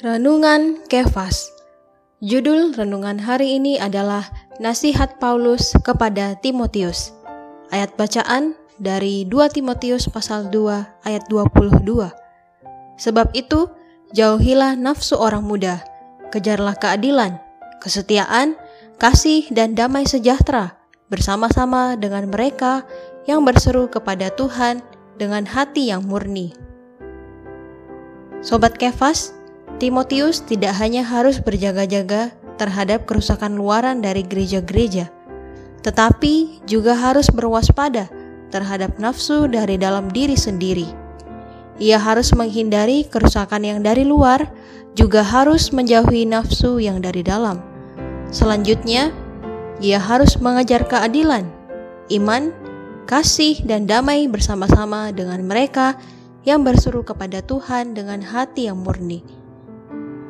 [0.00, 1.52] Renungan Kefas
[2.24, 7.12] Judul renungan hari ini adalah Nasihat Paulus kepada Timotius.
[7.68, 11.84] Ayat bacaan dari 2 Timotius pasal 2 ayat 22.
[12.96, 13.68] Sebab itu,
[14.16, 15.84] jauhilah nafsu orang muda,
[16.32, 17.36] kejarlah keadilan,
[17.84, 18.56] kesetiaan,
[18.96, 20.80] kasih dan damai sejahtera
[21.12, 22.88] bersama-sama dengan mereka
[23.28, 24.80] yang berseru kepada Tuhan
[25.20, 26.56] dengan hati yang murni.
[28.40, 29.36] Sobat Kefas,
[29.80, 35.08] Timotius tidak hanya harus berjaga-jaga terhadap kerusakan luaran dari gereja-gereja,
[35.80, 38.12] tetapi juga harus berwaspada
[38.52, 40.84] terhadap nafsu dari dalam diri sendiri.
[41.80, 44.52] Ia harus menghindari kerusakan yang dari luar,
[44.92, 47.64] juga harus menjauhi nafsu yang dari dalam.
[48.28, 49.08] Selanjutnya,
[49.80, 51.48] ia harus mengejar keadilan,
[52.12, 52.52] iman,
[53.08, 55.96] kasih, dan damai bersama-sama dengan mereka
[56.44, 59.39] yang berseru kepada Tuhan dengan hati yang murni.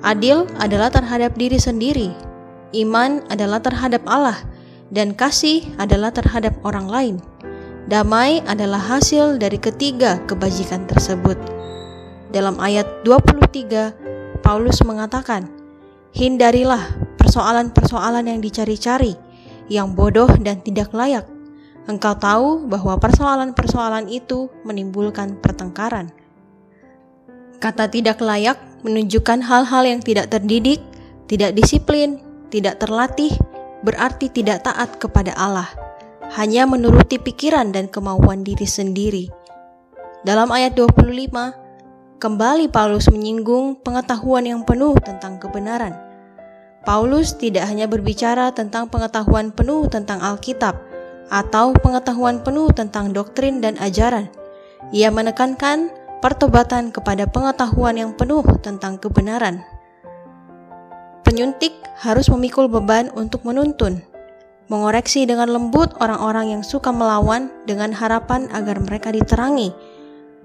[0.00, 2.08] Adil adalah terhadap diri sendiri,
[2.72, 4.40] iman adalah terhadap Allah,
[4.88, 7.16] dan kasih adalah terhadap orang lain.
[7.84, 11.36] Damai adalah hasil dari ketiga kebajikan tersebut.
[12.32, 15.50] Dalam ayat 23, Paulus mengatakan,
[16.16, 19.14] Hindarilah persoalan-persoalan yang dicari-cari,
[19.68, 21.28] yang bodoh dan tidak layak.
[21.86, 26.08] Engkau tahu bahwa persoalan-persoalan itu menimbulkan pertengkaran.
[27.60, 30.80] Kata tidak layak menunjukkan hal-hal yang tidak terdidik,
[31.28, 32.16] tidak disiplin,
[32.48, 33.28] tidak terlatih,
[33.84, 35.68] berarti tidak taat kepada Allah,
[36.40, 39.28] hanya menuruti pikiran dan kemauan diri sendiri.
[40.24, 45.92] Dalam ayat 25, kembali Paulus menyinggung pengetahuan yang penuh tentang kebenaran.
[46.80, 50.80] Paulus tidak hanya berbicara tentang pengetahuan penuh tentang Alkitab
[51.28, 54.32] atau pengetahuan penuh tentang doktrin dan ajaran.
[54.96, 59.64] Ia menekankan pertobatan kepada pengetahuan yang penuh tentang kebenaran.
[61.24, 64.04] Penyuntik harus memikul beban untuk menuntun,
[64.68, 69.72] mengoreksi dengan lembut orang-orang yang suka melawan dengan harapan agar mereka diterangi,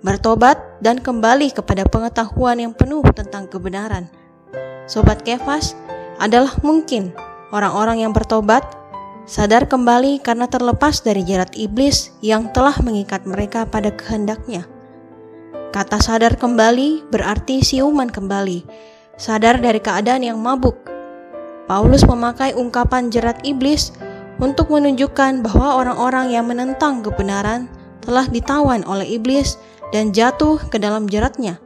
[0.00, 4.06] bertobat, dan kembali kepada pengetahuan yang penuh tentang kebenaran.
[4.84, 5.74] Sobat Kefas
[6.20, 7.10] adalah mungkin
[7.50, 8.62] orang-orang yang bertobat
[9.24, 14.73] sadar kembali karena terlepas dari jerat iblis yang telah mengikat mereka pada kehendaknya.
[15.74, 18.62] Kata sadar kembali berarti siuman kembali,
[19.18, 20.78] sadar dari keadaan yang mabuk.
[21.66, 23.90] Paulus memakai ungkapan jerat iblis
[24.38, 27.66] untuk menunjukkan bahwa orang-orang yang menentang kebenaran
[28.06, 29.58] telah ditawan oleh iblis
[29.90, 31.58] dan jatuh ke dalam jeratnya.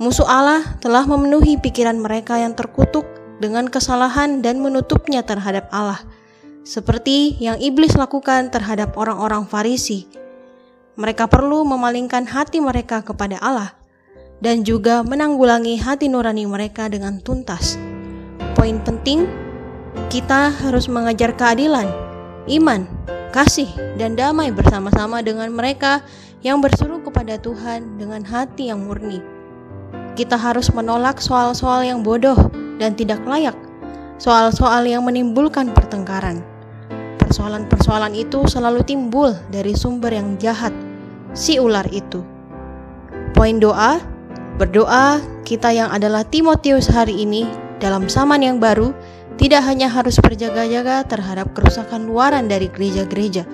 [0.00, 3.04] Musuh Allah telah memenuhi pikiran mereka yang terkutuk
[3.44, 6.00] dengan kesalahan dan menutupnya terhadap Allah,
[6.64, 10.17] seperti yang iblis lakukan terhadap orang-orang Farisi
[10.98, 13.70] mereka perlu memalingkan hati mereka kepada Allah
[14.42, 17.78] dan juga menanggulangi hati nurani mereka dengan tuntas.
[18.58, 19.30] Poin penting,
[20.10, 21.86] kita harus mengajar keadilan,
[22.50, 22.90] iman,
[23.30, 26.02] kasih, dan damai bersama-sama dengan mereka
[26.42, 29.22] yang berseru kepada Tuhan dengan hati yang murni.
[30.18, 32.50] Kita harus menolak soal-soal yang bodoh
[32.82, 33.54] dan tidak layak,
[34.18, 36.42] soal-soal yang menimbulkan pertengkaran.
[37.22, 40.74] Persoalan-persoalan itu selalu timbul dari sumber yang jahat,
[41.38, 42.26] si ular itu.
[43.38, 44.02] Poin doa,
[44.58, 47.46] berdoa kita yang adalah Timotius hari ini
[47.78, 48.90] dalam zaman yang baru
[49.38, 53.46] tidak hanya harus berjaga-jaga terhadap kerusakan luaran dari gereja-gereja,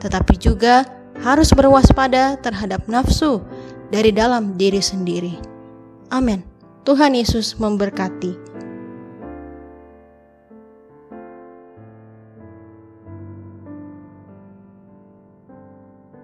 [0.00, 0.88] tetapi juga
[1.20, 3.44] harus berwaspada terhadap nafsu
[3.92, 5.36] dari dalam diri sendiri.
[6.08, 6.40] Amin.
[6.88, 8.47] Tuhan Yesus memberkati.